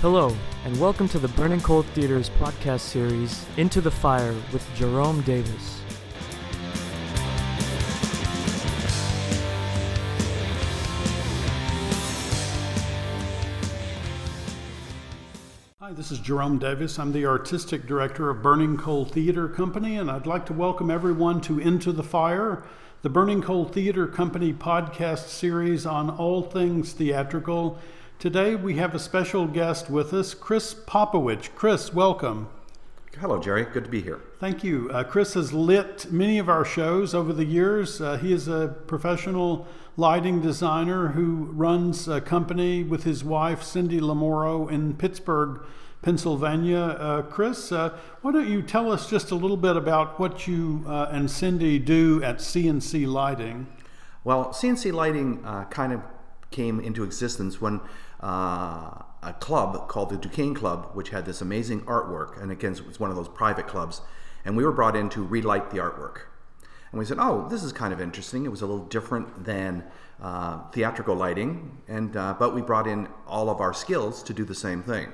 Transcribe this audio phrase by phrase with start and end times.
[0.00, 0.32] Hello,
[0.64, 5.80] and welcome to the Burning Coal Theater's podcast series, Into the Fire with Jerome Davis.
[15.80, 17.00] Hi, this is Jerome Davis.
[17.00, 21.40] I'm the artistic director of Burning Coal Theater Company, and I'd like to welcome everyone
[21.40, 22.62] to Into the Fire,
[23.02, 27.80] the Burning Coal Theater Company podcast series on all things theatrical.
[28.18, 31.54] Today we have a special guest with us, Chris Popowich.
[31.54, 32.48] Chris, welcome.
[33.20, 33.64] Hello, Jerry.
[33.64, 34.20] Good to be here.
[34.40, 34.90] Thank you.
[34.90, 38.00] Uh, Chris has lit many of our shows over the years.
[38.00, 44.00] Uh, he is a professional lighting designer who runs a company with his wife, Cindy
[44.00, 45.60] Limauro, in Pittsburgh,
[46.02, 46.96] Pennsylvania.
[46.98, 50.84] Uh, Chris, uh, why don't you tell us just a little bit about what you
[50.88, 53.68] uh, and Cindy do at CNC Lighting?
[54.24, 56.02] Well, CNC Lighting uh, kind of
[56.50, 57.80] came into existence when
[58.20, 62.86] uh, a club called the Duquesne Club, which had this amazing artwork, and again, it
[62.86, 64.00] was one of those private clubs,
[64.44, 66.22] and we were brought in to relight the artwork.
[66.90, 68.44] And we said, oh, this is kind of interesting.
[68.44, 69.84] It was a little different than
[70.22, 74.44] uh, theatrical lighting, and uh, but we brought in all of our skills to do
[74.44, 75.12] the same thing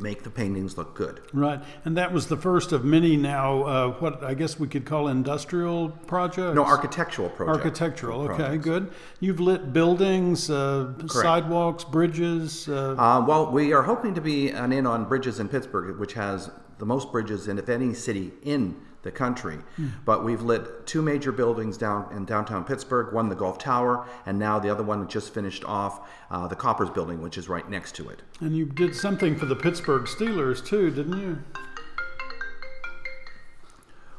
[0.00, 1.20] make the paintings look good.
[1.32, 3.62] Right, and that was the first of many now.
[3.62, 6.54] Uh, what I guess we could call industrial projects.
[6.54, 7.64] No, architectural projects.
[7.64, 8.20] Architectural.
[8.22, 8.64] Okay, projects.
[8.64, 8.92] good.
[9.20, 12.68] You've lit buildings, uh, sidewalks, bridges.
[12.68, 12.94] Uh...
[12.98, 16.50] uh, well, we are hoping to be an in on bridges in Pittsburgh, which has
[16.78, 19.58] the most bridges in if any city in the country.
[19.78, 19.92] Mm.
[20.04, 23.12] But we've lit two major buildings down in downtown Pittsburgh.
[23.12, 26.90] One, the Gulf Tower, and now the other one just finished off, uh, the Koppers
[26.90, 28.22] Building, which is right next to it.
[28.40, 31.38] And you did something for the Pittsburgh Steelers too, didn't you?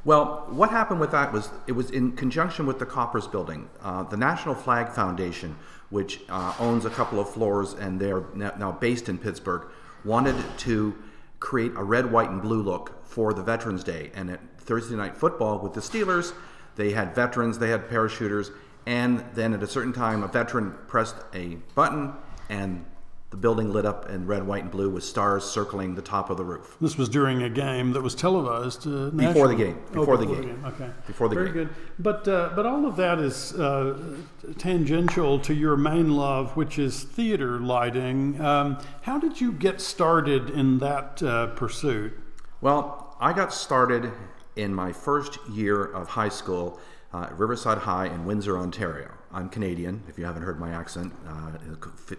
[0.05, 3.67] Well, what happened with that was it was in conjunction with the Koppers Building.
[3.81, 5.57] Uh, the National Flag Foundation,
[5.89, 9.67] which uh, owns a couple of floors and they're now based in Pittsburgh,
[10.03, 10.95] wanted to
[11.39, 14.11] create a red, white, and blue look for the Veterans Day.
[14.13, 16.33] And at Thursday Night Football with the Steelers,
[16.75, 18.51] they had veterans, they had parachuters,
[18.85, 22.13] and then at a certain time, a veteran pressed a button
[22.49, 22.85] and
[23.31, 26.37] the building lit up in red, white, and blue with stars circling the top of
[26.37, 26.77] the roof.
[26.79, 28.87] This was during a game that was televised.
[28.87, 29.77] Uh, before the game.
[29.91, 30.35] Before, oh, the, game.
[30.35, 30.65] the, game.
[30.65, 30.89] Okay.
[31.05, 31.53] Before the Very game.
[31.53, 31.75] Very good.
[31.99, 34.17] But uh, but all of that is uh,
[34.57, 38.39] tangential to your main love, which is theater lighting.
[38.39, 42.13] Um, how did you get started in that uh, pursuit?
[42.61, 44.13] Well, I got started
[44.55, 46.79] in my first year of high school
[47.13, 49.11] uh, at Riverside High in Windsor, Ontario.
[49.31, 51.51] I'm Canadian, if you haven't heard my accent uh,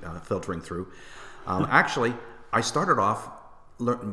[0.07, 0.93] uh filtering through.
[1.47, 2.15] Um, actually,
[2.53, 3.29] I started off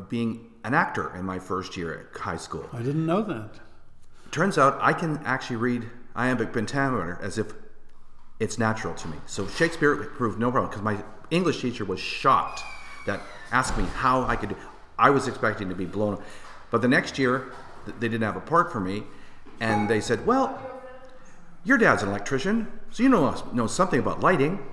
[0.08, 2.68] being an actor in my first year at high school.
[2.72, 3.60] I didn't know that.
[4.30, 5.84] Turns out I can actually read
[6.16, 7.52] iambic pentameter as if
[8.40, 9.16] it's natural to me.
[9.26, 12.62] So Shakespeare proved no problem because my English teacher was shocked
[13.06, 13.20] that
[13.52, 14.56] asked me how I could.
[14.98, 16.22] I was expecting to be blown.
[16.70, 17.52] But the next year,
[17.86, 19.04] they didn't have a part for me,
[19.60, 20.58] and they said, "Well,
[21.64, 24.64] your dad's an electrician, so you know know something about lighting."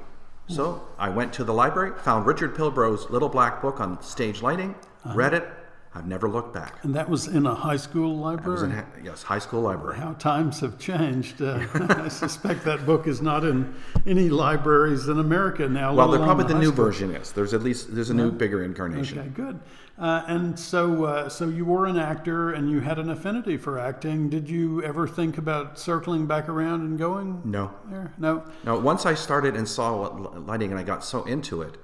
[0.48, 4.76] So I went to the library, found Richard Pilbrow's little black book on stage lighting,
[5.06, 5.16] uh-huh.
[5.16, 5.48] read it,
[5.94, 6.76] I've never looked back.
[6.84, 8.64] And that was in a high school library?
[8.64, 9.98] In, yes, high school library.
[9.98, 11.42] How times have changed.
[11.42, 13.76] Uh, I suspect that book is not in
[14.08, 15.94] any libraries in America now.
[15.94, 16.86] Well, there probably the new school.
[16.86, 17.34] version is.
[17.34, 19.20] There's at least there's a new, bigger incarnation.
[19.20, 19.60] Okay, good.
[20.02, 23.78] Uh, and so, uh, so you were an actor, and you had an affinity for
[23.78, 24.30] acting.
[24.30, 27.40] Did you ever think about circling back around and going?
[27.46, 27.72] No.
[27.86, 28.12] There?
[28.18, 28.44] No.
[28.64, 28.80] No.
[28.80, 30.08] Once I started and saw
[30.48, 31.78] lighting, and I got so into it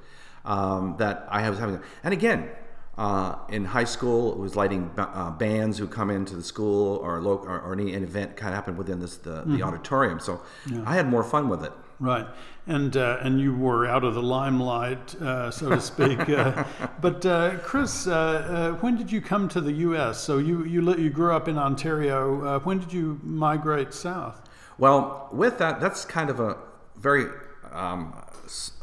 [0.46, 1.80] um, that I was having.
[2.04, 2.50] And again,
[2.98, 7.22] uh, in high school, it was lighting uh, bands who come into the school or,
[7.22, 9.58] local, or, or any event kind of happened within this, the, mm-hmm.
[9.58, 10.20] the auditorium.
[10.20, 10.82] So yeah.
[10.88, 11.72] I had more fun with it.
[12.00, 12.28] Right,
[12.68, 16.30] and uh, and you were out of the limelight, uh, so to speak.
[16.30, 16.64] Uh,
[17.02, 20.20] but uh, Chris, when did you come to the U.S.?
[20.20, 22.60] So you you you grew up in Ontario.
[22.60, 24.48] when did you migrate south?
[24.78, 26.58] Well, with that, that's kind of a
[26.98, 27.26] very
[27.72, 28.14] um,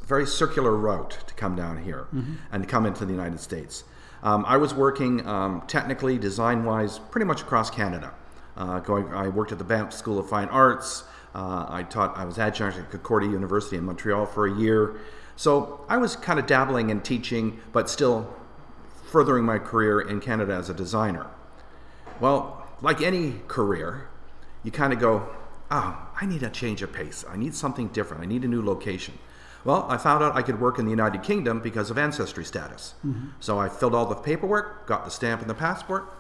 [0.05, 2.35] very circular route to come down here mm-hmm.
[2.53, 3.85] and come into the United States.
[4.23, 8.13] Um, I was working um, technically, design wise, pretty much across Canada.
[8.57, 11.05] Uh, going, I worked at the Banff School of Fine Arts.
[11.35, 12.17] Uh, I taught.
[12.17, 14.97] I was adjunct at Concordia University in Montreal for a year.
[15.37, 18.33] So I was kind of dabbling in teaching, but still
[19.11, 21.27] furthering my career in Canada as a designer.
[22.21, 24.09] Well, like any career,
[24.63, 25.29] you kind of go,
[25.71, 27.25] oh, I need a change of pace.
[27.29, 28.23] I need something different.
[28.23, 29.19] I need a new location.
[29.65, 32.95] Well, I found out I could work in the United Kingdom because of ancestry status.
[33.05, 33.29] Mm-hmm.
[33.41, 36.13] So I filled all the paperwork, got the stamp and the passport,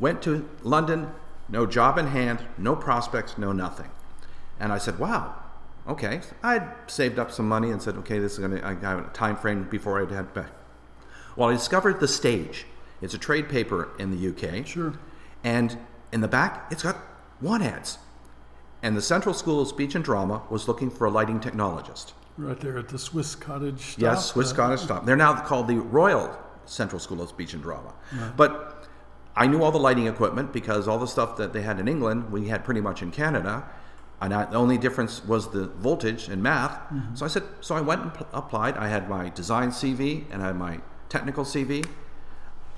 [0.00, 1.10] went to London,
[1.48, 3.90] no job in hand, no prospects, no nothing.
[4.60, 5.34] And I said, wow,
[5.86, 6.20] okay.
[6.42, 9.10] I'd saved up some money and said, okay, this is going to, I have a
[9.10, 10.50] time frame before I'd head back.
[11.36, 12.66] Well, I discovered the stage.
[13.00, 14.66] It's a trade paper in the UK.
[14.66, 14.94] Sure.
[15.44, 15.78] And
[16.12, 16.96] in the back, it's got
[17.40, 17.98] one ads.
[18.82, 22.12] And the Central School of Speech and Drama was looking for a lighting technologist.
[22.36, 24.02] Right there at the Swiss Cottage stop.
[24.02, 25.04] Yes, Swiss uh, Scottish stop.
[25.04, 27.94] They're now called the Royal Central School of Speech and Drama.
[28.36, 28.86] But
[29.34, 32.30] I knew all the lighting equipment because all the stuff that they had in England,
[32.30, 33.68] we had pretty much in Canada.
[34.20, 36.80] And I, the only difference was the voltage and math.
[37.14, 38.76] So I said, so I went and pl- applied.
[38.76, 41.86] I had my design CV and I had my technical CV.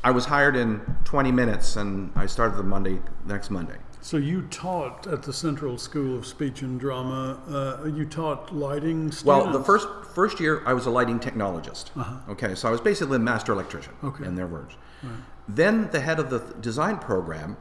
[0.05, 3.77] I was hired in 20 minutes and I started the Monday, next Monday.
[4.03, 7.39] So you taught at the Central School of Speech and Drama.
[7.49, 9.25] Uh, you taught lighting students.
[9.25, 11.91] Well, the first first year I was a lighting technologist.
[12.31, 13.93] Okay, so I was basically a master electrician.
[14.03, 14.25] Okay.
[14.25, 14.75] In their words.
[15.47, 17.57] Then the head of the design program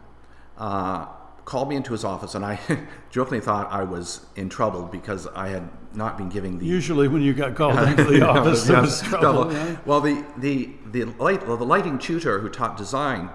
[0.57, 1.07] uh,
[1.49, 2.59] called me into his office, and I
[3.09, 7.23] jokingly thought I was in trouble because I had not been giving the Usually, when
[7.23, 9.51] you got called into the office, there was trouble.
[9.51, 9.77] yeah.
[9.83, 13.31] Well, the the the light well, the lighting tutor who taught design,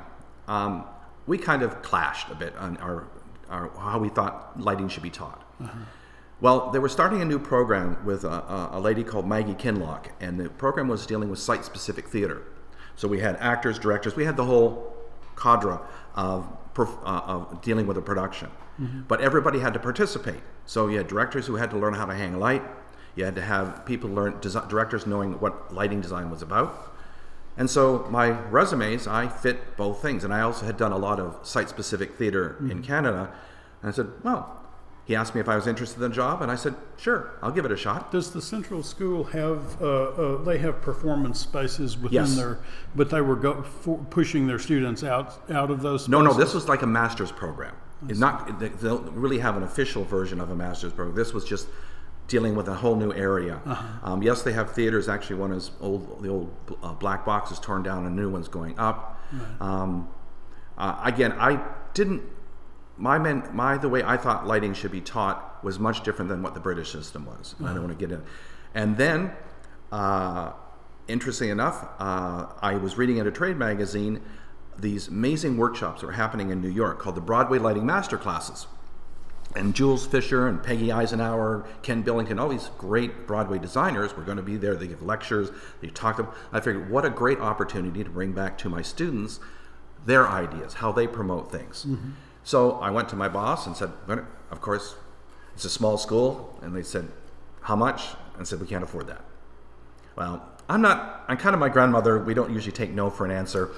[0.46, 0.84] um,
[1.26, 3.08] we kind of clashed a bit on our,
[3.50, 5.42] our how we thought lighting should be taught.
[6.40, 10.10] Well, they were starting a new program with a, a, a lady called Maggie Kinlock,
[10.20, 12.42] and the program was dealing with site-specific theater.
[12.94, 14.94] So we had actors, directors, we had the whole
[15.36, 15.78] cadre
[16.14, 16.46] of,
[16.78, 18.50] uh, of dealing with the production.
[19.08, 20.40] But everybody had to participate.
[20.66, 22.62] So you had directors who had to learn how to hang a light.
[23.14, 26.92] You had to have people learn desi- directors knowing what lighting design was about.
[27.56, 30.24] And so my resumes, I fit both things.
[30.24, 33.32] And I also had done a lot of site-specific theater in Canada.
[33.80, 34.63] And I said, well,
[35.06, 37.50] he asked me if I was interested in the job, and I said, sure, I'll
[37.50, 38.10] give it a shot.
[38.10, 39.80] Does the Central School have?
[39.82, 42.36] Uh, uh, they have performance spaces within Yes.
[42.36, 42.58] their,
[42.96, 46.02] but they were go, for, pushing their students out out of those.
[46.02, 46.08] Spaces?
[46.08, 47.74] No, no, this was like a master's program.
[48.08, 48.58] It's not.
[48.58, 51.16] They they don't really have an official version of a master's program.
[51.16, 51.68] This was just
[52.26, 53.60] dealing with a whole new area.
[54.02, 55.08] Um, yes, they have theaters.
[55.08, 56.22] Actually, one is old.
[56.22, 56.50] The old
[56.82, 59.20] uh, black box is torn down, and new one's going up.
[59.60, 60.08] Um,
[60.78, 61.62] uh, again, I
[61.94, 62.22] didn't.
[62.96, 66.42] My men, my the way I thought lighting should be taught was much different than
[66.42, 67.54] what the British system was.
[67.58, 68.22] And I don't want to get in.
[68.74, 69.32] And then,
[69.90, 70.52] uh,
[71.08, 74.20] interesting enough, uh, I was reading in a trade magazine
[74.78, 78.66] these amazing workshops that were happening in New York called the Broadway Lighting Master Classes.
[79.54, 84.36] And Jules Fisher and Peggy Eisenhauer, Ken Billington, all these great Broadway designers were going
[84.36, 84.74] to be there.
[84.74, 85.50] They give lectures,
[85.80, 86.32] they talk to them.
[86.52, 89.38] I figured, what a great opportunity to bring back to my students
[90.06, 91.86] their ideas, how they promote things.
[92.44, 93.90] So I went to my boss and said,
[94.50, 94.96] of course,
[95.54, 96.58] it's a small school.
[96.62, 97.08] And they said,
[97.62, 98.02] how much?
[98.36, 99.22] And said, we can't afford that.
[100.16, 102.18] Well, I'm not, I'm kind of my grandmother.
[102.18, 103.70] We don't usually take no for an answer.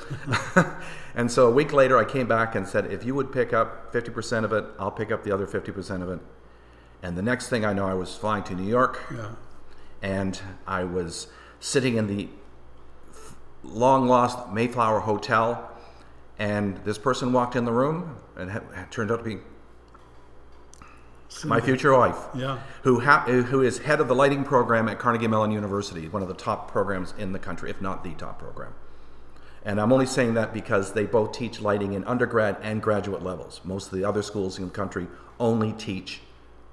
[1.14, 3.92] and so a week later, I came back and said, if you would pick up
[3.92, 6.20] 50% of it, I'll pick up the other 50% of it.
[7.02, 9.30] And the next thing I know, I was flying to New York Yeah.
[10.02, 11.28] and I was
[11.60, 12.28] sitting in the
[13.62, 15.70] long lost Mayflower Hotel.
[16.38, 19.38] And this person walked in the room and had turned out to be
[21.44, 22.58] my future wife Yeah.
[22.82, 26.28] who, ha- who is head of the lighting program at Carnegie Mellon University, one of
[26.28, 28.72] the top programs in the country, if not the top program.
[29.64, 33.60] And I'm only saying that because they both teach lighting in undergrad and graduate levels.
[33.64, 35.08] Most of the other schools in the country
[35.40, 36.20] only teach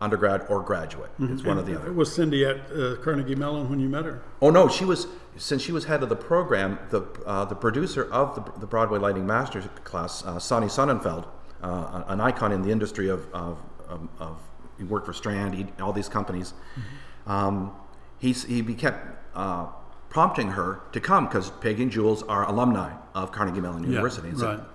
[0.04, 1.10] undergrad or graduate.
[1.20, 1.92] It's one or the other.
[1.94, 4.22] Was Cindy at uh, Carnegie Mellon when you met her?
[4.42, 5.08] Oh no, she was
[5.38, 6.78] since she was head of the program.
[6.90, 11.26] The uh, the producer of the, the Broadway Lighting Masters class, uh, Sonny Sonnenfeld,
[11.62, 13.58] uh, an icon in the industry of of,
[13.88, 14.38] of, of
[14.78, 16.54] he worked for Strand, he, all these companies.
[17.26, 17.72] Um,
[18.20, 19.68] he's, he be kept uh,
[20.10, 24.30] prompting her to come because Peggy and Jules are alumni of Carnegie Mellon University.
[24.30, 24.58] And right.
[24.58, 24.66] said,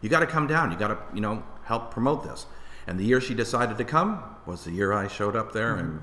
[0.00, 0.72] "You got to come down.
[0.72, 2.46] You got to you know help promote this."
[2.86, 6.02] And the year she decided to come was the year I showed up there and.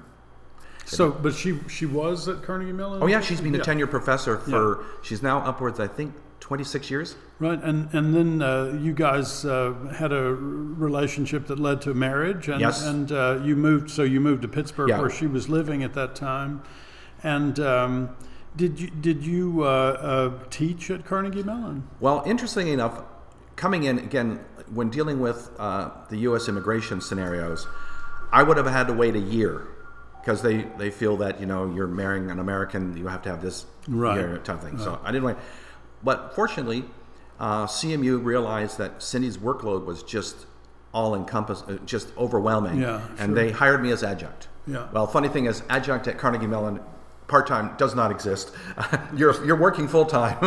[0.85, 3.03] So, but she she was at Carnegie Mellon.
[3.03, 3.63] Oh yeah, she's been a Yeah.
[3.63, 4.83] tenured professor for.
[5.03, 7.15] She's now upwards, I think, twenty six years.
[7.37, 12.47] Right, and and then uh, you guys uh, had a relationship that led to marriage,
[12.49, 12.83] and Yes.
[12.83, 13.91] and uh, you moved.
[13.91, 14.99] So you moved to Pittsburgh, Yeah.
[14.99, 16.61] where she was living at that time,
[17.23, 17.59] and.
[17.59, 18.09] Um,
[18.55, 21.87] did you did you uh, uh, teach at Carnegie Mellon?
[21.99, 23.03] Well, interestingly enough,
[23.55, 24.39] coming in again
[24.73, 26.49] when dealing with uh, the U.S.
[26.49, 27.67] immigration scenarios,
[28.31, 29.67] I would have had to wait a year
[30.21, 33.41] because they, they feel that you know you're marrying an American, you have to have
[33.41, 34.15] this Right.
[34.17, 34.77] year type of thing.
[34.77, 35.37] So I didn't wait,
[36.03, 36.85] but fortunately,
[37.39, 40.45] uh, CMU realized that Cindy's workload was just
[40.93, 43.35] all encompass, uh, just overwhelming, Yeah, and sure.
[43.35, 44.47] they hired me as adjunct.
[44.67, 44.87] Yeah.
[44.91, 46.81] Well, funny thing is, adjunct at Carnegie Mellon,
[47.27, 48.51] part time does not exist.
[49.15, 50.37] you're you're working full time,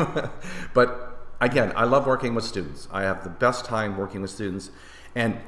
[0.75, 2.87] but again, I love working with students.
[2.93, 4.71] I have the best time working with students,
[5.17, 5.39] and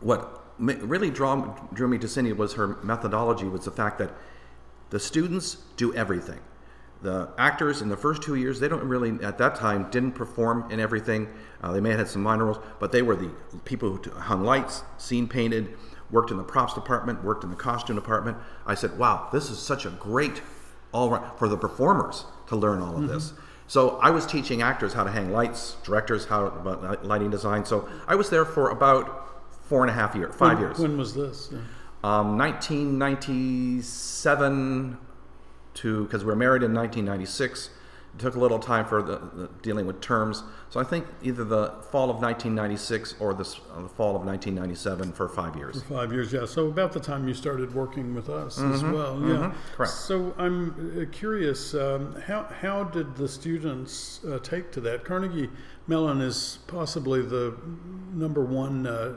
[0.00, 4.12] what really draw, drew me to Cindy was her methodology was the fact that
[4.90, 6.40] the students do everything.
[7.02, 10.70] the actors in the first two years, they don't really, at that time, didn't perform
[10.70, 11.28] in everything.
[11.62, 13.30] Uh, they may have had some minor roles, but they were the
[13.64, 15.76] people who hung lights, scene painted,
[16.10, 18.36] worked in the props department, worked in the costume department.
[18.66, 20.42] I said, wow, this is such a great
[20.92, 23.12] all right for the performers to learn all of mm-hmm.
[23.14, 23.32] this.
[23.66, 27.64] So I was teaching actors how to hang lights, directors how about lighting design.
[27.64, 29.29] So I was there for about
[29.70, 30.78] four and a half years, five when, years.
[30.80, 31.50] When was this?
[31.52, 31.58] Yeah.
[32.02, 34.98] Um, 1997
[35.74, 37.70] to because we were married in 1996.
[38.12, 40.42] It took a little time for the, the, dealing with terms.
[40.70, 45.12] So I think either the fall of 1996 or the, uh, the, fall of 1997
[45.12, 45.80] for five years.
[45.82, 46.46] For five years, yeah.
[46.46, 49.52] So about the time you started working with us mm-hmm, as well, mm-hmm, yeah.
[49.76, 49.92] Correct.
[49.92, 55.04] So I'm uh, curious, um, how how did the students uh, take to that?
[55.04, 55.48] Carnegie
[55.86, 57.56] Mellon is possibly the
[58.12, 59.16] number one uh,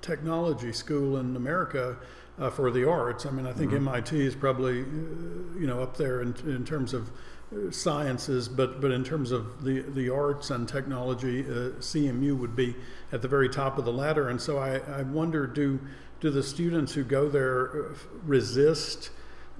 [0.00, 1.96] technology school in America
[2.38, 3.26] uh, for the arts.
[3.26, 3.88] I mean, I think mm-hmm.
[3.88, 7.10] MIT is probably, uh, you know, up there in, in terms of
[7.52, 12.56] uh, sciences, but but in terms of the the arts and technology, uh, CMU would
[12.56, 12.74] be
[13.12, 14.28] at the very top of the ladder.
[14.28, 15.80] And so I, I wonder, do
[16.20, 17.94] do the students who go there uh,
[18.24, 19.10] resist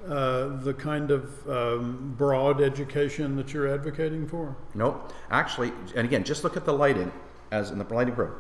[0.09, 4.57] uh, the kind of um, broad education that you're advocating for?
[4.75, 5.13] Nope.
[5.31, 7.13] Actually, and again, just look at the lighting
[7.51, 8.39] as in the lighting program.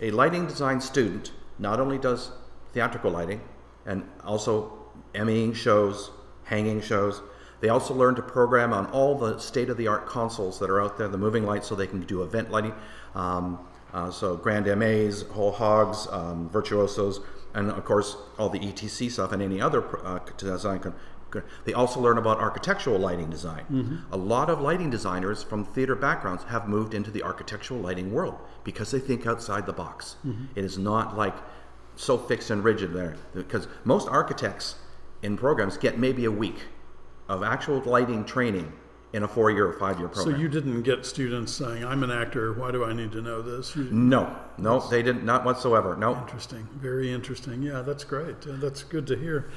[0.00, 2.30] A lighting design student not only does
[2.72, 3.40] theatrical lighting
[3.86, 4.72] and also
[5.14, 6.10] Emmying shows,
[6.44, 7.22] hanging shows.
[7.60, 10.80] They also learn to program on all the state of the art consoles that are
[10.80, 12.74] out there, the moving lights, so they can do event lighting.
[13.14, 13.58] Um,
[13.92, 17.20] uh, so Grand MAs, whole hogs, um, virtuosos,
[17.54, 20.94] and of course all the ETC stuff and any other uh, design.
[21.64, 23.64] They also learn about architectural lighting design.
[23.70, 24.12] Mm-hmm.
[24.12, 28.38] A lot of lighting designers from theater backgrounds have moved into the architectural lighting world
[28.64, 30.16] because they think outside the box.
[30.26, 30.46] Mm-hmm.
[30.54, 31.36] It is not like
[31.96, 34.76] so fixed and rigid there because most architects
[35.22, 36.62] in programs get maybe a week
[37.28, 38.72] of actual lighting training
[39.12, 40.34] in a four-year or five-year program.
[40.36, 42.52] So you didn't get students saying, "I'm an actor.
[42.52, 45.24] Why do I need to know this?" You, no, no, they didn't.
[45.24, 45.96] Not whatsoever.
[45.96, 46.16] No.
[46.16, 46.68] Interesting.
[46.74, 47.62] Very interesting.
[47.62, 48.36] Yeah, that's great.
[48.42, 49.48] That's good to hear.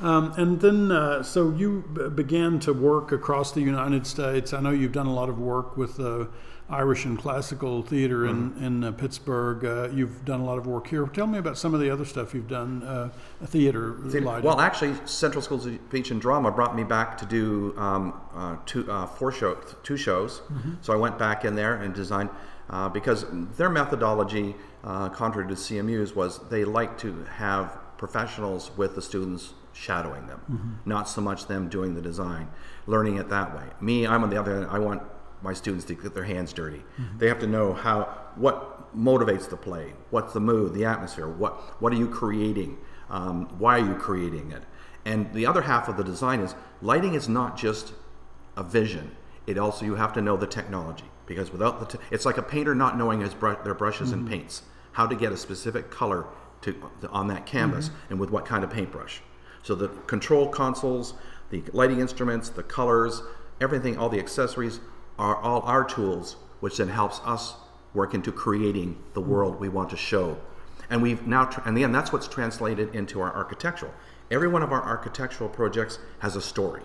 [0.00, 4.52] Um, and then, uh, so you b- began to work across the United States.
[4.52, 6.26] I know you've done a lot of work with uh,
[6.70, 8.64] Irish and classical theater in, mm-hmm.
[8.64, 9.64] in uh, Pittsburgh.
[9.64, 11.04] Uh, you've done a lot of work here.
[11.06, 13.10] Tell me about some of the other stuff you've done, uh,
[13.44, 14.40] theater, theater.
[14.40, 18.56] Well, actually, Central School of Speech and Drama brought me back to do um, uh,
[18.66, 20.40] two, uh, four show, two shows.
[20.40, 20.74] Mm-hmm.
[20.80, 22.30] So I went back in there and designed,
[22.68, 29.02] uh, because their methodology, contrary to CMU's, was they like to have professionals with the
[29.02, 30.88] students shadowing them, mm-hmm.
[30.88, 32.48] not so much them doing the design,
[32.86, 33.64] learning it that way.
[33.80, 35.02] Me, I'm on the other end, I want
[35.42, 36.78] my students to get their hands dirty.
[36.78, 37.18] Mm-hmm.
[37.18, 38.02] They have to know how
[38.36, 42.78] what motivates the play, what's the mood, the atmosphere, what what are you creating,
[43.08, 44.62] um, why are you creating it,
[45.04, 47.92] and the other half of the design is lighting is not just
[48.56, 49.16] a vision.
[49.46, 52.42] It also you have to know the technology because without the te- it's like a
[52.42, 54.20] painter not knowing his br- their brushes mm-hmm.
[54.20, 56.26] and paints, how to get a specific color
[56.62, 56.74] to
[57.10, 58.10] on that canvas mm-hmm.
[58.10, 59.22] and with what kind of paintbrush.
[59.62, 61.14] So the control consoles,
[61.50, 63.22] the lighting instruments, the colors,
[63.60, 64.80] everything, all the accessories
[65.20, 67.54] are all our tools, which then helps us
[67.92, 70.38] work into creating the world we want to show.
[70.88, 73.92] And we've now, tra- and again, that's what's translated into our architectural.
[74.30, 76.82] Every one of our architectural projects has a story.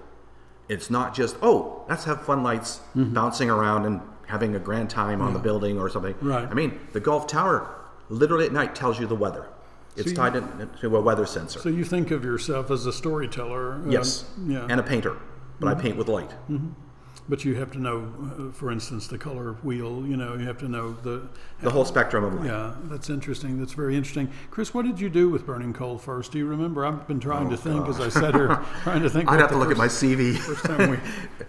[0.68, 3.14] It's not just, oh, let's have fun lights mm-hmm.
[3.14, 6.16] bouncing around and having a grand time on the building or something.
[6.20, 6.48] Right.
[6.50, 7.74] I mean, the Gulf Tower
[8.10, 9.48] literally at night tells you the weather.
[9.96, 11.60] It's so tied into a weather sensor.
[11.60, 13.82] So you think of yourself as a storyteller?
[13.88, 14.26] Yes.
[14.46, 14.68] yeah.
[14.70, 15.16] And a painter,
[15.60, 15.80] but mm-hmm.
[15.80, 16.32] I paint with light.
[16.50, 16.82] Mm-hmm
[17.28, 20.06] but you have to know, uh, for instance, the color of wheel.
[20.06, 21.28] You know, you have to know the
[21.62, 22.46] the whole spectrum of light.
[22.46, 23.60] Yeah, that's interesting.
[23.60, 24.30] That's very interesting.
[24.52, 26.32] Chris, what did you do with Burning Coal first?
[26.32, 26.86] Do you remember?
[26.86, 29.30] I've been trying oh, to think as I said here, trying to think.
[29.30, 30.38] I'd have to look at my CV.
[30.38, 30.98] First time we,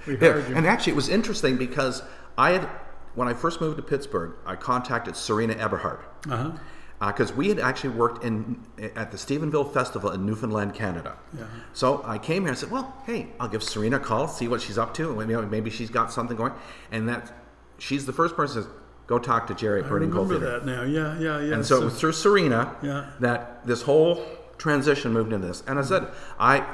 [0.07, 0.49] we heard yeah.
[0.49, 0.57] you.
[0.57, 2.03] And actually, it was interesting because
[2.39, 2.69] I had
[3.15, 6.01] when I first moved to Pittsburgh, I contacted Serena Ebhardt.
[6.29, 6.53] Uh-huh
[7.01, 11.17] because uh, we had actually worked in at the Stephenville Festival in Newfoundland, Canada.
[11.37, 11.45] Yeah.
[11.73, 14.63] So I came here and said, "Well, hey, I'll give Serena a call, see what
[14.63, 15.15] she's up to.
[15.15, 16.53] Maybe, maybe she's got something going."
[16.91, 17.33] And that
[17.79, 18.69] she's the first person to
[19.07, 20.61] go talk to Jerry at Burning Coal Theater.
[20.61, 20.83] that now.
[20.83, 21.55] Yeah, yeah, yeah.
[21.55, 23.11] And so, so, it was through Serena yeah.
[23.21, 24.25] that this whole
[24.59, 25.63] transition moved into this.
[25.67, 26.67] And I said, I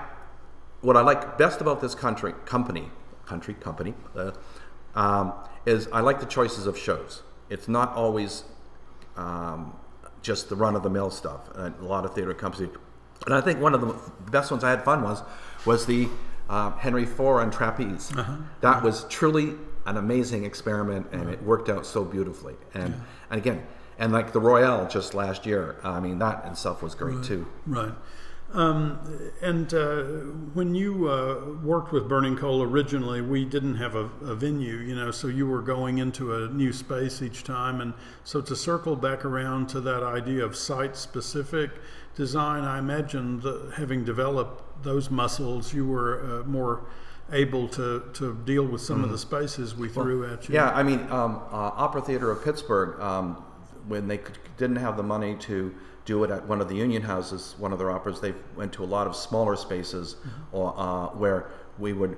[0.80, 2.90] what I like best about this country company,
[3.26, 4.32] country company, uh,
[4.94, 5.32] um,
[5.66, 7.22] is I like the choices of shows.
[7.48, 8.44] It's not always
[9.16, 9.74] um,
[10.22, 11.40] just the run of the mill stuff.
[11.54, 12.70] And a lot of theater companies.
[13.26, 13.94] And I think one of the
[14.30, 15.22] best ones I had fun was
[15.64, 16.08] was the
[16.48, 18.12] uh, Henry IV on trapeze.
[18.16, 18.36] Uh-huh.
[18.60, 18.86] That uh-huh.
[18.86, 19.54] was truly
[19.86, 22.54] an amazing experiment, and it worked out so beautifully.
[22.74, 23.00] And yeah.
[23.30, 23.66] and again,
[23.98, 27.24] and like the Royale just last year, I mean that in itself was great right.
[27.24, 27.46] too.
[27.66, 27.92] Right.
[28.52, 28.98] Um,
[29.40, 30.02] and uh,
[30.52, 34.94] when you uh, worked with Burning Coal originally, we didn't have a, a, venue, you
[34.94, 37.80] know, so you were going into a new space each time.
[37.80, 37.94] And
[38.24, 41.70] so to circle back around to that idea of site specific
[42.14, 46.84] design, I imagine that having developed those muscles, you were uh, more
[47.32, 49.04] able to, to deal with some mm.
[49.04, 50.56] of the spaces we threw well, at you.
[50.56, 53.42] Yeah, I mean, um, uh, Opera Theater of Pittsburgh, um,
[53.88, 54.20] when they
[54.58, 57.78] didn't have the money to do it at one of the union houses, one of
[57.78, 60.56] their operas, they went to a lot of smaller spaces mm-hmm.
[60.56, 62.16] or, uh, where we would,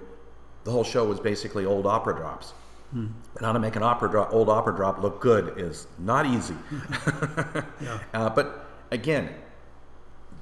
[0.64, 2.55] the whole show was basically old opera drops.
[2.95, 3.12] Mm.
[3.37, 6.55] And how to make an opera drop, old opera drop look good is not easy.
[7.83, 7.99] yeah.
[8.14, 9.31] uh, but again,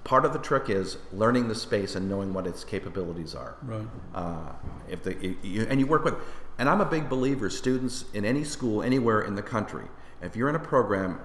[0.05, 3.57] part of the trick is learning the space and knowing what its capabilities are.
[3.63, 3.87] Right.
[4.15, 4.53] Uh,
[4.89, 6.15] if the you, and you work with,
[6.59, 7.49] and I'm a big believer.
[7.49, 9.87] Students in any school anywhere in the country,
[10.21, 11.21] if you're in a program,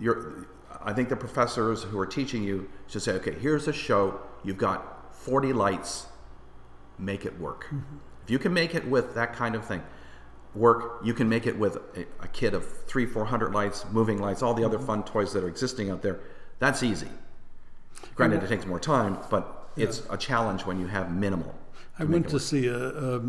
[0.00, 0.46] you're
[0.84, 4.20] I think the professors who are teaching you should say, okay, here's a show.
[4.44, 6.06] You've got 40 lights.
[6.98, 7.66] Make it work.
[7.66, 7.96] Mm-hmm.
[8.24, 9.82] If you can make it with that kind of thing,
[10.54, 11.00] work.
[11.02, 14.42] You can make it with a, a kit of three, four hundred lights, moving lights,
[14.42, 14.86] all the other mm-hmm.
[14.86, 16.20] fun toys that are existing out there.
[16.58, 17.08] That's easy.
[18.14, 20.14] Granted, it takes more time, but it's yeah.
[20.14, 21.54] a challenge when you have minimal.
[21.98, 23.20] I went to see a, a,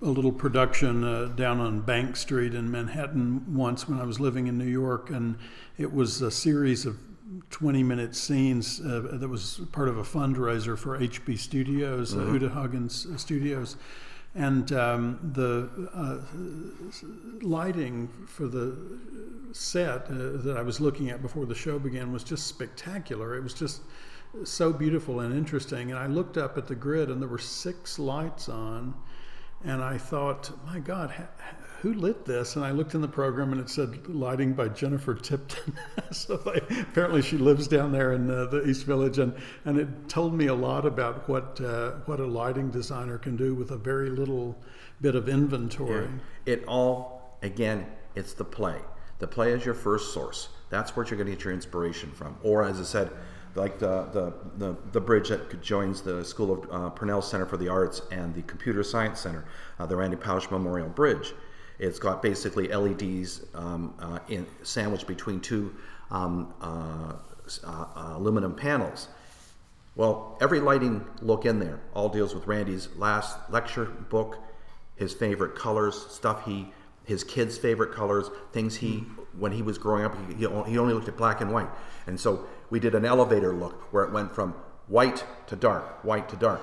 [0.00, 4.46] a little production uh, down on Bank Street in Manhattan once when I was living
[4.46, 5.36] in New York, and
[5.76, 6.98] it was a series of
[7.50, 12.30] 20 minute scenes uh, that was part of a fundraiser for HB Studios, uh, mm-hmm.
[12.30, 13.76] uh, Uta Hagen's Studios.
[14.34, 16.18] And um, the uh,
[17.42, 18.76] lighting for the
[19.52, 23.36] set uh, that I was looking at before the show began was just spectacular.
[23.36, 23.82] It was just
[24.44, 25.90] so beautiful and interesting.
[25.90, 28.94] And I looked up at the grid, and there were six lights on,
[29.64, 31.12] and I thought, my God,
[31.80, 32.56] who lit this?
[32.56, 35.76] And I looked in the program, and it said lighting by Jennifer Tipton.
[36.12, 39.34] so they, apparently, she lives down there in uh, the East Village, and
[39.64, 43.54] and it told me a lot about what uh, what a lighting designer can do
[43.54, 44.56] with a very little
[45.00, 46.04] bit of inventory.
[46.46, 46.52] Yeah.
[46.54, 48.78] It all again, it's the play.
[49.18, 50.48] The play is your first source.
[50.70, 52.36] That's where you're going to get your inspiration from.
[52.42, 53.10] Or, as I said
[53.54, 57.56] like the, the, the, the, bridge that joins the School of uh, Purnell Center for
[57.56, 59.44] the Arts and the Computer Science Center,
[59.78, 61.34] uh, the Randy Pausch Memorial Bridge.
[61.78, 65.74] It's got basically LEDs um, uh, in, sandwiched between two
[66.10, 67.14] um, uh,
[67.64, 69.08] uh, aluminum panels.
[69.96, 74.38] Well, every lighting look in there all deals with Randy's last lecture book,
[74.96, 76.72] his favorite colors, stuff he,
[77.04, 79.04] his kids' favorite colors, things he,
[79.38, 81.68] when he was growing up, he, he only looked at black and white.
[82.06, 84.54] And so we did an elevator look where it went from
[84.88, 86.62] white to dark, white to dark,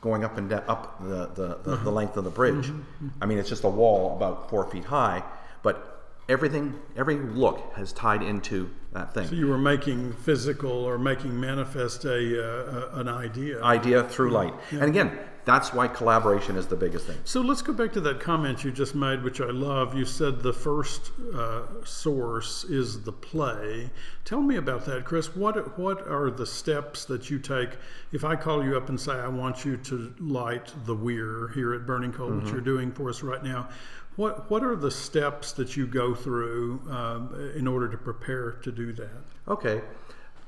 [0.00, 2.68] going up and down, up the, the, the, the length of the bridge.
[2.68, 3.08] Mm-hmm.
[3.20, 5.22] I mean, it's just a wall about four feet high,
[5.62, 9.28] but everything, every look has tied into that thing.
[9.28, 13.62] So you were making physical or making manifest a, uh, an idea.
[13.62, 14.54] Idea through light.
[14.72, 14.78] Yeah.
[14.78, 17.16] And again, that's why collaboration is the biggest thing.
[17.24, 19.96] So let's go back to that comment you just made, which I love.
[19.96, 23.90] You said the first uh, source is the play.
[24.24, 25.34] Tell me about that, Chris.
[25.34, 27.70] What what are the steps that you take?
[28.12, 31.74] If I call you up and say I want you to light the weir here
[31.74, 32.44] at Burning Coal, mm-hmm.
[32.44, 33.68] which you're doing for us right now,
[34.16, 38.70] what what are the steps that you go through um, in order to prepare to
[38.70, 39.22] do that?
[39.48, 39.80] Okay.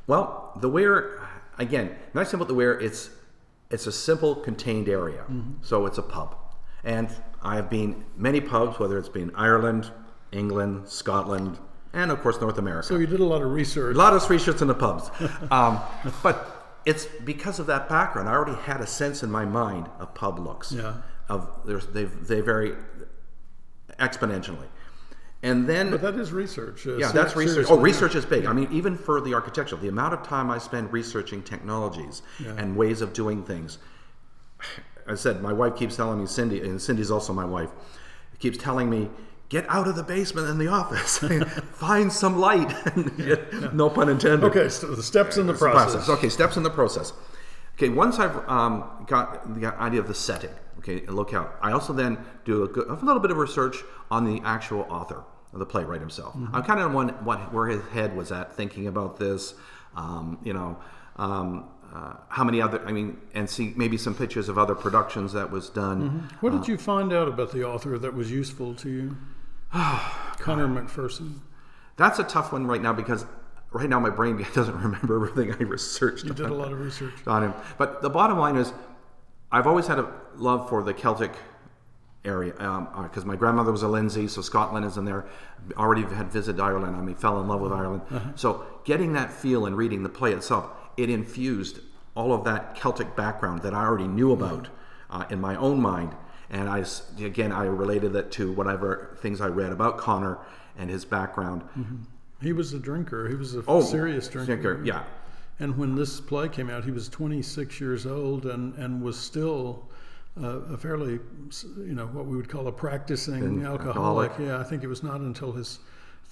[0.07, 1.21] Well, the weir
[1.59, 3.11] again, nice thing about the weir, it's
[3.73, 5.23] it's a simple contained area.
[5.23, 5.63] Mm-hmm.
[5.63, 6.37] So it's a pub.
[6.85, 7.09] And
[7.43, 9.91] I've been many pubs, whether it's been Ireland,
[10.31, 11.59] England, Scotland,
[11.93, 12.87] and of course North America.
[12.87, 13.95] So you did a lot of research.
[13.95, 15.11] A lot of research in the pubs.
[15.51, 15.81] um,
[16.23, 18.29] but it's because of that background.
[18.29, 20.73] I already had a sense in my mind of pub looks.
[20.73, 20.95] Yeah.
[21.29, 22.75] Of they they vary
[23.99, 24.67] exponentially.
[25.45, 26.87] And then, but that is research.
[26.87, 27.67] Uh, yeah, that's research.
[27.69, 28.45] Oh, research is big.
[28.45, 28.51] Yeah.
[28.51, 32.55] I mean, even for the architectural, the amount of time I spend researching technologies yeah.
[32.57, 33.79] and ways of doing things.
[35.07, 37.71] I said, my wife keeps telling me, Cindy, and Cindy's also my wife,
[38.39, 39.11] keeps telling me,
[39.49, 41.19] get out of the basement in the office,
[41.73, 42.73] find some light.
[43.19, 43.37] yeah.
[43.73, 44.45] no pun intended.
[44.45, 45.95] Okay, so the steps in the process.
[45.95, 46.09] process.
[46.09, 47.13] Okay, steps in the process.
[47.75, 50.51] Okay, once I've um, got the idea of the setting,
[50.83, 51.57] okay, and look out.
[51.63, 53.79] I also then do a, good, a little bit of research
[54.11, 55.25] on the actual author
[55.59, 56.35] the playwright himself.
[56.35, 56.55] Mm-hmm.
[56.55, 59.55] I'm kind of on what where his head was at thinking about this.
[59.95, 60.79] Um, you know,
[61.17, 62.85] um, uh, how many other?
[62.87, 66.03] I mean, and see maybe some pictures of other productions that was done.
[66.03, 66.37] Mm-hmm.
[66.41, 69.17] What did uh, you find out about the author that was useful to you?
[69.73, 71.41] Conor McPherson.
[71.97, 73.27] That's a tough one right now because
[73.73, 76.25] right now my brain doesn't remember everything I researched.
[76.25, 78.73] You did a lot of research on him, but the bottom line is,
[79.51, 81.33] I've always had a love for the Celtic
[82.25, 85.27] area because um, uh, my grandmother was a Lindsay, so Scotland is in there.
[85.77, 86.97] Already had visited Ireland.
[86.97, 88.03] I mean, fell in love with Ireland.
[88.11, 88.31] Uh-huh.
[88.37, 91.81] So getting that feel and reading the play itself, it infused
[92.15, 94.69] all of that Celtic background that I already knew about
[95.11, 96.15] uh, in my own mind.
[96.51, 96.85] And I,
[97.19, 100.39] again, I related that to whatever things I read about Conor
[100.77, 101.63] and his background.
[102.43, 103.29] He was a drinker.
[103.29, 104.83] He was a Oh, serious drinker.
[104.85, 105.05] Yeah.
[105.59, 109.89] And when this play came out, he was 26 years old and, and was still
[110.37, 111.21] a fairly,
[111.79, 114.31] you know, what we would call a practicing alcoholic.
[114.31, 114.33] alcoholic.
[114.39, 115.79] Yeah, I think it was not until his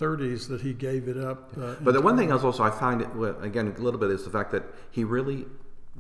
[0.01, 1.53] 30s that he gave it up.
[1.61, 4.11] Uh, But the one thing else also I find it well, again a little bit
[4.11, 5.47] is the fact that he really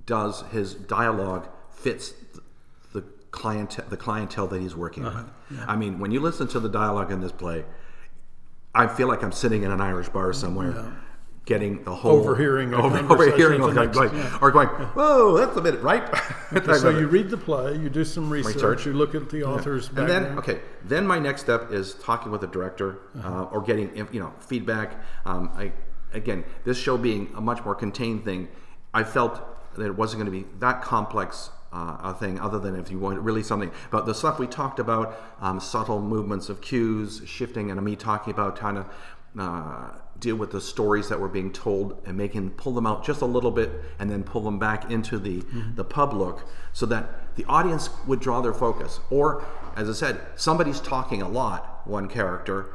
[0.07, 2.15] does his dialogue fits
[2.95, 5.25] the clientele the clientele that he's working Uh-huh.
[5.51, 5.61] with.
[5.69, 7.67] I mean, when you listen to the dialogue in this play,
[8.75, 10.91] I feel like I'm sitting in an Irish bar somewhere.
[11.51, 14.39] Getting the whole Overhearing over, overhearing, okay, going, yeah.
[14.41, 16.09] or going, whoa, that's a bit right.
[16.79, 18.87] so you read the play, you do some research, Research.
[18.87, 20.27] you look at the author's and background.
[20.27, 24.21] then okay then my next step is talking with the director uh, or getting you
[24.21, 25.73] know feedback um, I,
[26.13, 28.47] again this show being a much more contained thing
[28.95, 29.43] i felt
[29.75, 32.99] that it wasn't going to be that complex uh, a thing other than if you
[33.01, 37.73] want really something but the stuff we talked about um, subtle movements of cues shifting
[37.73, 38.87] and me talking about trying to
[39.38, 43.21] uh, deal with the stories that were being told and making pull them out just
[43.23, 45.45] a little bit and then pull them back into the
[45.77, 49.01] the pub look so that the audience would draw their focus.
[49.09, 49.45] Or
[49.77, 52.75] as i said somebody's talking a lot one character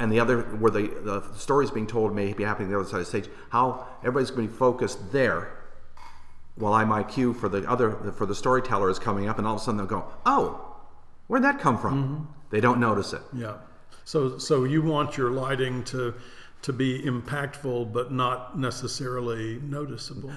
[0.00, 3.00] and the other where the, the stories being told may be happening the other side
[3.00, 5.56] of the stage how everybody's going to be focused there
[6.56, 9.54] while i my cue for the other for the storyteller is coming up and all
[9.54, 10.76] of a sudden they'll go oh
[11.28, 12.28] where'd that come from?
[12.50, 13.22] They don't notice it.
[13.32, 13.54] Yeah.
[14.06, 16.14] So so you want your lighting to
[16.62, 20.32] to be impactful but not necessarily noticeable.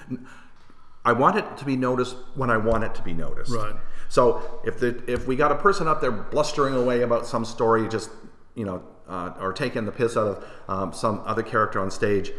[1.06, 3.52] I want it to be noticed when I want it to be noticed.
[3.52, 3.76] Right.
[4.10, 7.88] So if the if we got a person up there blustering away about some story,
[7.88, 8.10] just
[8.56, 12.32] you know, uh, or taking the piss out of um, some other character on stage,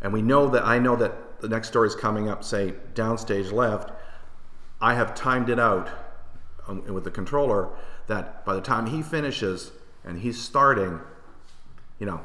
[0.00, 3.52] and we know that I know that the next story is coming up, say downstage
[3.52, 3.92] left,
[4.80, 5.88] I have timed it out
[6.66, 7.70] um, with the controller
[8.08, 9.70] that by the time he finishes
[10.06, 11.00] and he's starting,
[11.98, 12.20] you know,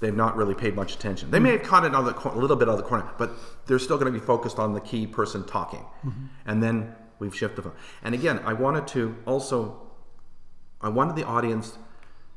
[0.00, 1.30] they've not really paid much attention.
[1.30, 3.08] They may have caught it on the cor- a little bit out of the corner,
[3.18, 3.32] but
[3.66, 5.84] they're still going to be focused on the key person talking.
[6.04, 6.26] Mm-hmm.
[6.46, 7.70] And then we've shifted.
[8.02, 9.82] And again, I wanted to also,
[10.80, 11.76] I wanted the audience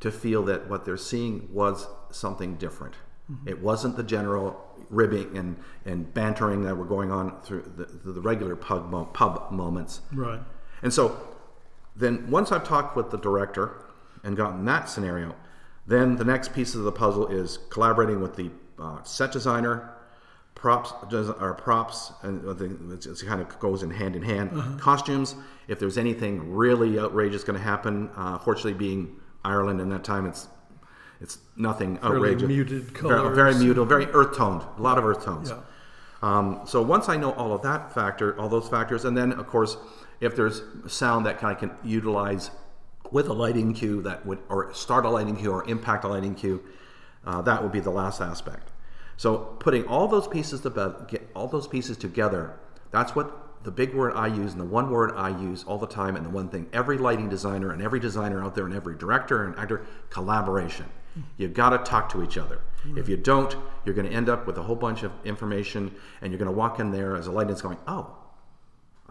[0.01, 2.95] to feel that what they're seeing was something different.
[3.31, 3.47] Mm-hmm.
[3.47, 8.19] It wasn't the general ribbing and, and bantering that were going on through the, the
[8.19, 10.01] regular pub, mo- pub moments.
[10.11, 10.41] Right.
[10.81, 11.17] And so
[11.95, 13.77] then once I've talked with the director
[14.23, 15.35] and gotten that scenario,
[15.85, 19.93] then the next piece of the puzzle is collaborating with the uh, set designer,
[20.55, 24.21] props does or props, and I think it's, it's kind of goes in hand in
[24.21, 24.79] hand.
[24.79, 25.35] Costumes,
[25.67, 30.25] if there's anything really outrageous going to happen, uh, fortunately being Ireland in that time,
[30.25, 30.47] it's
[31.21, 32.47] it's nothing outrageous.
[32.47, 33.35] muted Very- colors.
[33.35, 35.49] very muted, very earth toned, a lot of earth tones.
[35.51, 35.59] Yeah.
[36.21, 39.47] Um, so once I know all of that factor, all those factors, and then of
[39.47, 39.77] course,
[40.21, 42.51] if there's sound that I can utilize
[43.13, 46.33] with a lighting cue that would, or start a lighting cue or impact a lighting
[46.35, 46.61] cue,
[47.25, 48.71] uh, that would be the last aspect.
[49.15, 52.59] So putting all those pieces to get all those pieces together,
[52.91, 55.87] that's what the big word I use and the one word I use all the
[55.87, 58.95] time, and the one thing every lighting designer and every designer out there and every
[58.97, 60.87] director and actor collaboration.
[61.37, 62.61] You've got to talk to each other.
[62.97, 66.31] If you don't, you're going to end up with a whole bunch of information, and
[66.31, 68.09] you're going to walk in there as a lighting going, "Oh,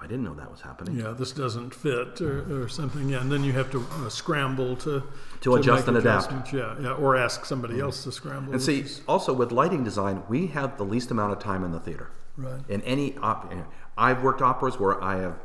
[0.02, 3.08] I didn't know that was happening." Yeah, this doesn't fit or, or something.
[3.08, 5.02] Yeah, and then you have to uh, scramble to
[5.42, 6.52] To adjust and adapt.
[6.52, 8.52] Yeah, yeah, or ask somebody else to scramble.
[8.52, 11.70] And see, is- also with lighting design, we have the least amount of time in
[11.72, 12.10] the theater.
[12.36, 12.60] Right.
[12.68, 13.52] In any op,
[13.96, 15.36] I've worked operas where I have,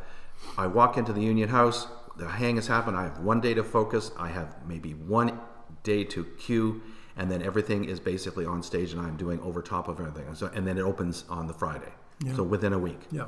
[0.58, 2.98] I walk into the Union House, the hang has happened.
[2.98, 4.12] I have one day to focus.
[4.18, 5.40] I have maybe one
[5.84, 6.82] day to cue,
[7.16, 10.34] and then everything is basically on stage, and I'm doing over top of everything.
[10.34, 11.94] So, and then it opens on the Friday.
[12.36, 13.02] So within a week.
[13.12, 13.26] Yeah.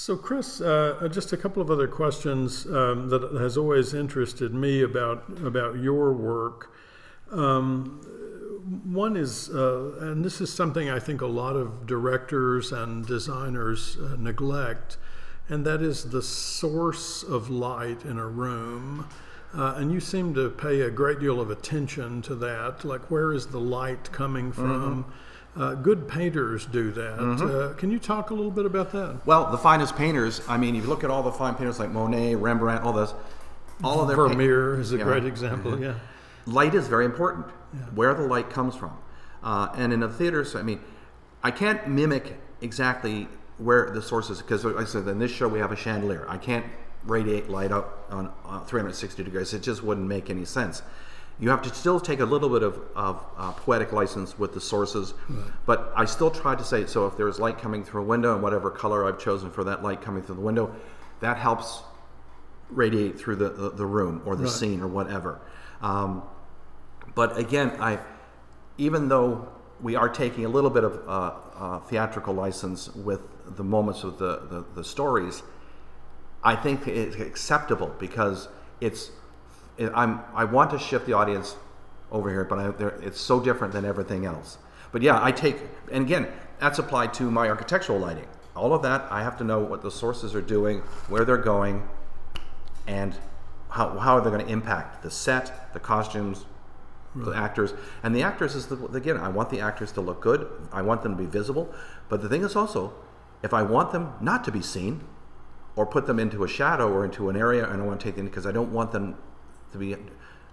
[0.00, 4.82] So, Chris, uh, just a couple of other questions um, that has always interested me
[4.82, 6.72] about about your work.
[7.32, 8.00] Um,
[8.84, 13.96] one is, uh, and this is something I think a lot of directors and designers
[13.96, 14.98] uh, neglect,
[15.48, 19.04] and that is the source of light in a room.
[19.52, 22.84] Uh, and you seem to pay a great deal of attention to that.
[22.84, 25.06] Like, where is the light coming from?
[25.58, 27.14] Uh, good painters do that.
[27.18, 29.18] Uh, can you talk a little bit about that?
[29.26, 30.40] Well, the finest painters.
[30.48, 33.12] I mean, if you look at all the fine painters like Monet, Rembrandt, all those,
[33.82, 35.04] all of their Vermeer is a Yeah.
[35.04, 35.78] great example.
[35.80, 35.94] Yeah.
[36.46, 37.46] light is very important
[37.94, 38.92] where the light comes from
[39.42, 40.80] uh, and in a theater so i mean
[41.42, 45.46] i can't mimic exactly where the source is because like i said in this show
[45.46, 46.64] we have a chandelier i can't
[47.04, 50.80] radiate light up on uh, 360 degrees it just wouldn't make any sense
[51.40, 54.60] You have to still take a little bit of, of uh, poetic license with the
[54.60, 55.14] sources,
[55.66, 58.42] but I still try to say so if there's light coming through a window and
[58.42, 60.74] whatever color I've chosen for that light coming through the window,
[61.20, 61.82] that helps
[62.70, 64.52] radiate through the, the, the room or the Right.
[64.52, 65.40] scene or whatever.
[65.80, 66.22] Um,
[67.14, 68.00] but again, I
[68.76, 69.48] even though
[69.80, 73.20] we are taking a little bit of uh, uh, theatrical license with
[73.56, 75.42] the moments of the, the, the stories,
[76.42, 78.48] I think it's acceptable because
[78.80, 79.12] it's it,
[79.78, 81.56] I'm I want to shift the audience
[82.10, 84.58] over here, but I, it's so different than everything else.
[84.92, 85.56] But yeah, I take
[85.92, 88.26] and again that's applied to my architectural lighting.
[88.56, 91.88] All of that I have to know what the sources are doing, where they're going,
[92.86, 93.14] and
[93.70, 96.46] how, how are they going to impact the set, the costumes,
[97.14, 97.38] the hmm.
[97.38, 99.16] actors, and the actors is the again.
[99.16, 100.50] I want the actors to look good.
[100.72, 101.72] I want them to be visible.
[102.08, 102.94] But the thing is also,
[103.42, 105.04] if I want them not to be seen,
[105.76, 108.16] or put them into a shadow or into an area, and I want to take
[108.16, 109.16] them because I don't want them
[109.72, 109.96] to be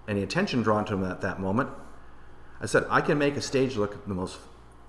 [0.08, 1.70] any attention drawn to them at that moment.
[2.62, 4.38] I said I can make a stage look the most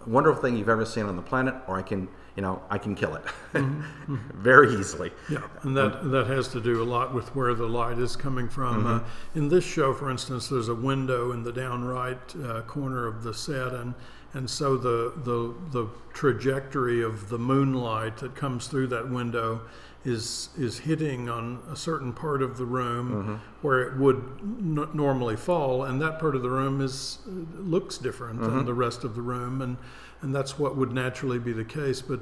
[0.07, 2.95] wonderful thing you've ever seen on the planet, or I can, you know, I can
[2.95, 3.25] kill it
[4.07, 5.11] very easily.
[5.29, 8.49] Yeah, and that that has to do a lot with where the light is coming
[8.49, 8.87] from.
[8.87, 9.01] Uh,
[9.35, 13.25] in this show, for instance, there's a window in the down right uh, corner of
[13.25, 13.95] the set, and
[14.35, 19.63] and so the the the trajectory of the moonlight that comes through that window
[20.07, 25.37] is is hitting on a certain part of the room where it would n- normally
[25.37, 29.23] fall, and that part of the room is looks different than the rest of the
[29.23, 29.77] room, and
[30.23, 32.01] and that's what would naturally be the case.
[32.01, 32.21] But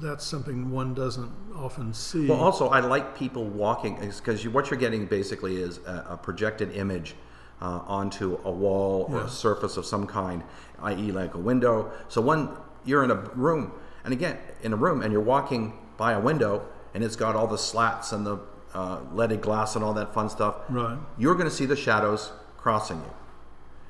[0.00, 2.28] that's something one doesn't often see.
[2.28, 6.16] Well, also, I like people walking because you, what you're getting basically is a, a
[6.16, 7.16] projected image
[7.60, 10.42] uh, onto a wall or a surface of some kind,
[10.82, 11.90] i.e., like a window.
[12.08, 12.48] So when
[12.84, 13.72] you're in a room,
[14.04, 16.62] and again, in a room, and you're walking by a window,
[16.94, 18.38] and it's got all the slats and the
[18.72, 20.98] uh, leaded glass and all that fun stuff, Right.
[21.18, 23.12] you're going to see the shadows crossing you.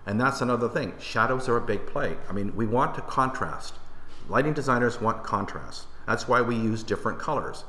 [0.06, 0.92] And that's another thing.
[1.00, 2.16] Shadows are a big play.
[2.28, 3.74] I mean, we want to contrast.
[4.28, 5.86] Lighting designers want contrast.
[6.06, 7.64] That's why we use different colors.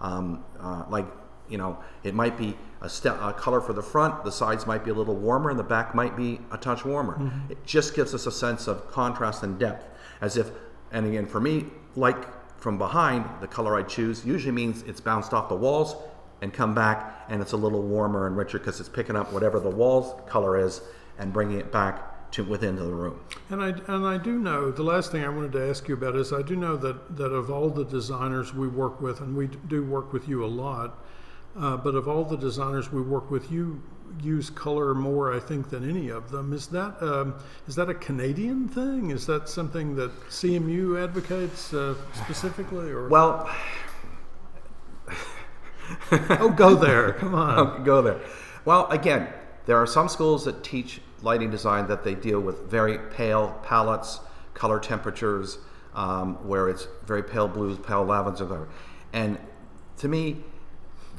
[0.00, 1.06] Um, uh, like,
[1.48, 4.90] you know, it might be a, a color for the front, the sides might be
[4.90, 7.32] a little warmer, and the back might be a touch warmer.
[7.48, 9.86] It just gives us a sense of contrast and depth.
[10.20, 10.50] As if,
[10.92, 11.64] and again, for me,
[11.96, 12.26] like
[12.58, 15.96] from behind, the color I choose usually means it's bounced off the walls
[16.42, 19.58] and come back, and it's a little warmer and richer because it's picking up whatever
[19.60, 20.82] the walls color is
[21.18, 23.20] and bringing it back to within the room.
[23.50, 26.14] And I and I do know the last thing I wanted to ask you about
[26.14, 29.46] is I do know that that of all the designers we work with, and we
[29.46, 30.98] do work with you a lot,
[31.58, 33.82] uh, but of all the designers we work with, you
[34.22, 36.52] use color more, I think, than any of them.
[36.52, 37.34] Is that um,
[37.66, 39.10] is that a Canadian thing?
[39.10, 42.90] Is that something that CMU advocates uh, specifically?
[42.90, 43.50] Or Well,
[46.12, 47.84] oh, go there, come on.
[47.84, 48.20] go there.
[48.64, 49.28] Well, again,
[49.66, 54.20] there are some schools that teach lighting design that they deal with very pale palettes,
[54.54, 55.58] color temperatures,
[55.94, 58.68] um, where it's very pale blues, pale lavenders, whatever.
[59.12, 59.38] And
[59.98, 60.44] to me,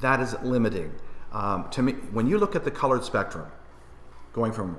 [0.01, 0.93] that is limiting.
[1.31, 3.45] Um, to me, when you look at the colored spectrum,
[4.33, 4.77] going from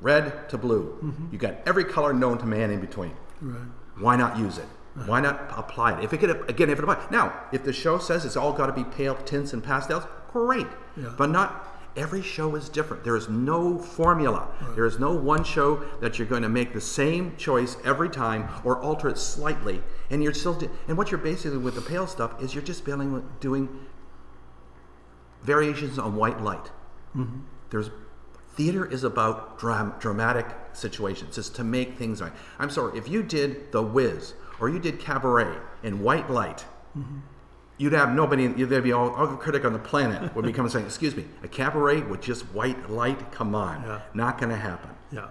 [0.00, 3.12] red to blue, you got every color known to man in between.
[3.40, 3.60] Right.
[3.98, 4.66] Why not use it?
[5.06, 6.04] Why not apply it?
[6.04, 8.66] If it could, again, if it apply now, if the show says it's all got
[8.66, 10.66] to be pale tints and pastels, great.
[10.96, 11.12] Yeah.
[11.16, 13.04] But not every show is different.
[13.04, 14.48] There is no formula.
[14.74, 18.48] There is no one show that you're going to make the same choice every time
[18.64, 19.82] or alter it slightly.
[20.10, 22.84] And you're still, do- and what you're basically with the pale stuff is you're just
[22.84, 23.68] doing
[25.42, 26.70] variations on white light.
[27.70, 27.90] There's
[28.54, 31.38] theater is about dram- dramatic situations.
[31.38, 32.32] It's to make things right.
[32.58, 36.64] I'm sorry if you did The Wiz or you did Cabaret in white light.
[37.78, 38.46] You'd have nobody.
[38.48, 41.24] There'd be all, all the critic on the planet would be coming saying, "Excuse me,
[41.42, 43.32] a cabaret with just white light?
[43.32, 44.00] Come on, Yeah.
[44.12, 45.28] not going to happen." Yeah.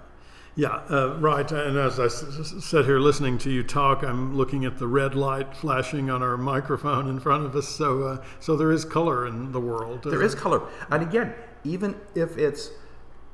[0.60, 1.50] Yeah, uh, right.
[1.50, 4.88] And as I s- s- sit here listening to you talk, I'm looking at the
[4.88, 7.65] red light flashing on our microphone in front of us.
[7.69, 10.04] So, uh, so there is color in the world.
[10.04, 12.72] There is color, and again, even if it's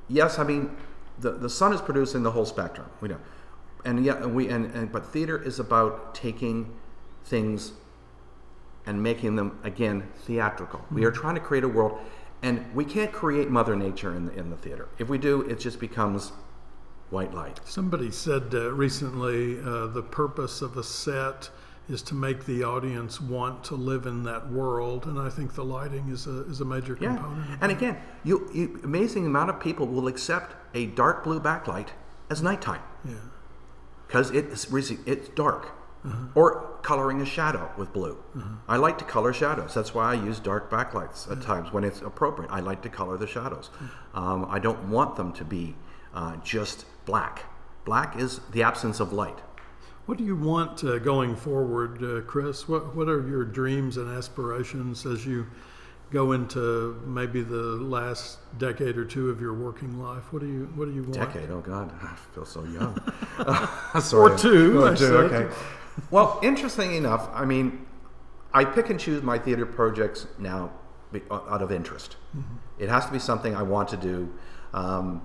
[0.08, 0.78] yes, I mean,
[1.18, 2.86] the the sun is producing the whole spectrum.
[3.02, 3.18] We know,
[3.84, 6.76] and yeah, we and, and but theater is about taking
[7.24, 7.74] things
[8.86, 10.86] and making them again theatrical.
[10.92, 11.98] We are trying to create a world,
[12.44, 14.90] and we can't create Mother Nature in the, in the theater.
[15.00, 16.32] If we do, it just becomes
[17.16, 17.60] white light.
[17.66, 21.50] Somebody said uh, recently uh, the purpose of a set
[21.88, 25.64] is to make the audience want to live in that world, and I think the
[25.64, 27.62] lighting is a is a major Yeah, component.
[27.62, 27.96] and again,
[28.30, 31.90] you, you amazing amount of people will accept a dark blue backlight
[32.30, 32.82] as nighttime.
[33.06, 33.14] yeah,
[34.08, 34.62] because it's
[35.14, 35.64] it's dark.
[36.06, 36.40] Uh-huh.
[36.42, 36.48] Or
[36.84, 38.16] coloring a shadow with blue.
[38.68, 39.74] I like to color shadows.
[39.74, 42.52] That's why I use dark backlights at times when it's appropriate.
[42.52, 43.72] I like to color the shadows.
[44.14, 45.64] Um, I don't want them to be
[46.14, 47.44] uh, just black.
[47.86, 49.40] Black is the absence of light.
[50.06, 52.68] What do you want uh, going forward, uh, Chris?
[52.68, 55.48] What What are your dreams and aspirations as you
[56.12, 60.32] go into maybe the last decade or two of your working life?
[60.32, 61.14] What do you What do you want?
[61.14, 61.50] Decade?
[61.50, 63.00] Oh God, I feel so young.
[64.02, 64.34] Sorry.
[64.34, 65.18] Or two, Or two.
[65.18, 65.54] Okay.
[66.12, 67.86] Well, interesting enough, I mean,
[68.54, 70.72] I pick and choose my theater projects now
[71.32, 72.18] uh, out of interest.
[72.78, 74.34] It has to be something I want to do,
[74.74, 75.22] um,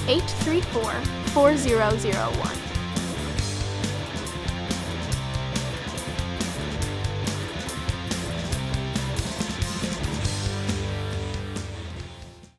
[0.07, 0.91] 834
[1.33, 2.68] 4001.